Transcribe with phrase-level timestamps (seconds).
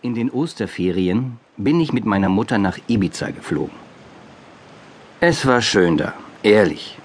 [0.00, 3.74] In den Osterferien bin ich mit meiner Mutter nach Ibiza geflogen.
[5.18, 6.12] Es war schön da,
[6.44, 6.96] ehrlich.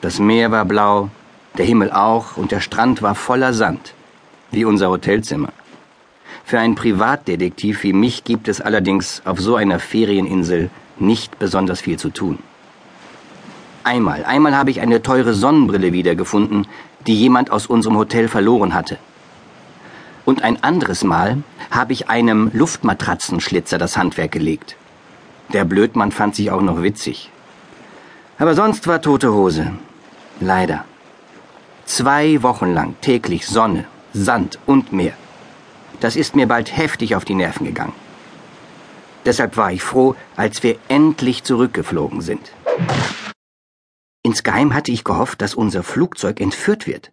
[0.00, 1.10] Das Meer war blau,
[1.58, 3.92] der Himmel auch und der Strand war voller Sand,
[4.50, 5.52] wie unser Hotelzimmer.
[6.42, 11.98] Für einen Privatdetektiv wie mich gibt es allerdings auf so einer Ferieninsel nicht besonders viel
[11.98, 12.38] zu tun.
[13.84, 16.66] Einmal, einmal habe ich eine teure Sonnenbrille wiedergefunden,
[17.06, 18.96] die jemand aus unserem Hotel verloren hatte.
[20.24, 24.76] Und ein anderes Mal habe ich einem Luftmatratzenschlitzer das Handwerk gelegt.
[25.52, 27.30] Der Blödmann fand sich auch noch witzig.
[28.38, 29.72] Aber sonst war tote Hose.
[30.40, 30.84] Leider.
[31.84, 35.14] Zwei Wochen lang täglich Sonne, Sand und Meer.
[36.00, 37.92] Das ist mir bald heftig auf die Nerven gegangen.
[39.24, 42.52] Deshalb war ich froh, als wir endlich zurückgeflogen sind.
[44.24, 47.12] Insgeheim hatte ich gehofft, dass unser Flugzeug entführt wird.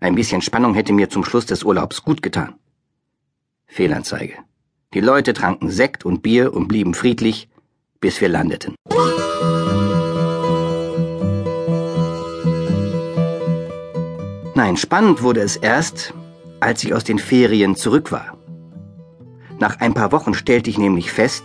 [0.00, 2.54] Ein bisschen Spannung hätte mir zum Schluss des Urlaubs gut getan.
[3.66, 4.34] Fehlanzeige.
[4.94, 7.48] Die Leute tranken Sekt und Bier und blieben friedlich,
[8.00, 8.74] bis wir landeten.
[14.54, 16.14] Nein, spannend wurde es erst,
[16.60, 18.38] als ich aus den Ferien zurück war.
[19.58, 21.42] Nach ein paar Wochen stellte ich nämlich fest,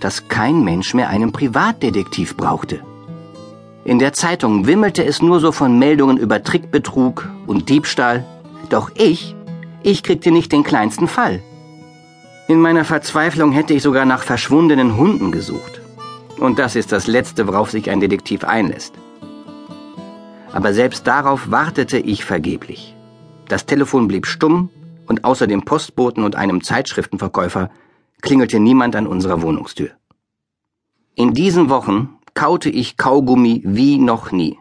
[0.00, 2.80] dass kein Mensch mehr einen Privatdetektiv brauchte.
[3.84, 8.24] In der Zeitung wimmelte es nur so von Meldungen über Trickbetrug und Diebstahl.
[8.68, 9.34] Doch ich,
[9.82, 11.42] ich kriegte nicht den kleinsten Fall.
[12.46, 15.80] In meiner Verzweiflung hätte ich sogar nach verschwundenen Hunden gesucht.
[16.38, 18.94] Und das ist das Letzte, worauf sich ein Detektiv einlässt.
[20.52, 22.94] Aber selbst darauf wartete ich vergeblich.
[23.48, 24.70] Das Telefon blieb stumm
[25.06, 27.70] und außer dem Postboten und einem Zeitschriftenverkäufer
[28.20, 29.90] klingelte niemand an unserer Wohnungstür.
[31.14, 34.58] In diesen Wochen kaute ich Kaugummi wie noch nie.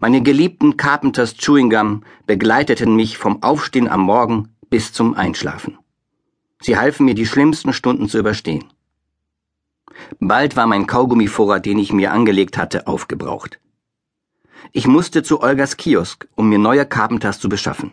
[0.00, 5.78] Meine geliebten Carpenters Chewing Gum begleiteten mich vom Aufstehen am Morgen bis zum Einschlafen.
[6.60, 8.64] Sie halfen mir die schlimmsten Stunden zu überstehen.
[10.20, 13.58] Bald war mein Kaugummivorrat, den ich mir angelegt hatte, aufgebraucht.
[14.72, 17.92] Ich musste zu Olgas Kiosk, um mir neue Carpenters zu beschaffen.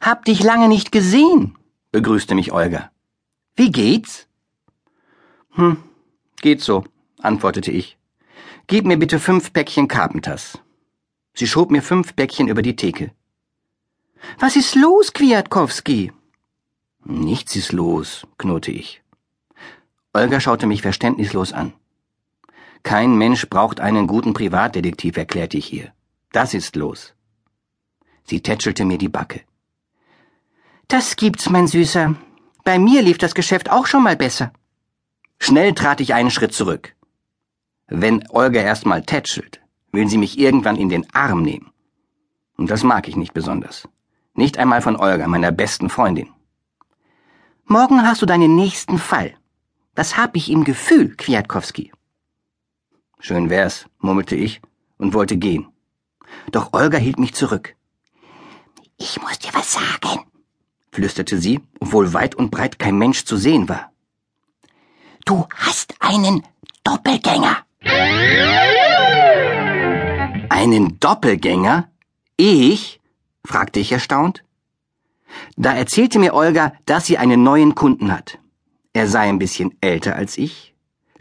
[0.00, 1.56] Hab dich lange nicht gesehen,
[1.92, 2.90] begrüßte mich Olga.
[3.54, 4.26] Wie geht's?
[5.52, 5.78] Hm,
[6.42, 6.84] geht so,
[7.20, 7.96] antwortete ich.
[8.66, 10.58] Gib mir bitte fünf Päckchen Carpenters.
[11.34, 13.12] Sie schob mir fünf Päckchen über die Theke.
[14.38, 16.12] Was ist los, Kwiatkowski?
[17.04, 19.02] Nichts ist los, knurrte ich.
[20.12, 21.72] Olga schaute mich verständnislos an.
[22.82, 25.92] Kein Mensch braucht einen guten Privatdetektiv, erklärte ich ihr.
[26.32, 27.14] Das ist los.
[28.24, 29.42] Sie tätschelte mir die Backe.
[30.88, 32.16] Das gibt's, mein Süßer.
[32.64, 34.52] Bei mir lief das Geschäft auch schon mal besser.
[35.38, 36.95] Schnell trat ich einen Schritt zurück.
[37.88, 39.60] Wenn Olga erstmal tätschelt,
[39.92, 41.70] will sie mich irgendwann in den Arm nehmen.
[42.56, 43.88] Und das mag ich nicht besonders.
[44.34, 46.30] Nicht einmal von Olga, meiner besten Freundin.
[47.64, 49.34] Morgen hast du deinen nächsten Fall.
[49.94, 51.92] Das hab ich im Gefühl, Kwiatkowski.
[53.18, 54.60] Schön wär's, murmelte ich
[54.98, 55.68] und wollte gehen.
[56.50, 57.74] Doch Olga hielt mich zurück.
[58.98, 60.26] Ich muss dir was sagen,
[60.90, 63.92] flüsterte sie, obwohl weit und breit kein Mensch zu sehen war.
[65.24, 66.42] Du hast einen
[66.84, 67.65] Doppelgänger.
[70.48, 71.88] Einen Doppelgänger?
[72.36, 73.00] Ich?
[73.44, 74.42] fragte ich erstaunt.
[75.56, 78.38] Da erzählte mir Olga, dass sie einen neuen Kunden hat.
[78.92, 80.74] Er sei ein bisschen älter als ich,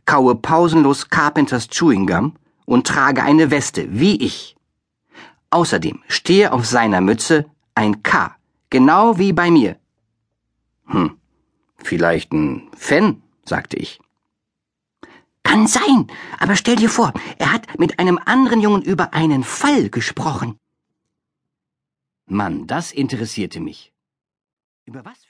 [0.05, 4.55] kaue pausenlos Carpenters Chewing Gum und trage eine Weste, wie ich.
[5.49, 7.45] Außerdem stehe auf seiner Mütze
[7.75, 8.35] ein K,
[8.69, 9.77] genau wie bei mir.
[10.87, 11.17] Hm,
[11.77, 13.99] vielleicht ein Fan, sagte ich.
[15.55, 16.07] Kann sein,
[16.37, 20.59] aber stell dir vor, er hat mit einem anderen Jungen über einen Fall gesprochen.
[22.25, 23.93] Mann, das interessierte mich.
[24.83, 25.17] Über was?